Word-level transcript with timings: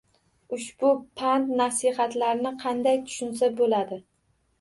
Ushbu 0.55 0.87
pand-nasihatlarni 1.19 2.53
qanday 2.65 2.97
tushunsa 3.11 3.51
bo‘ladi? 3.61 4.01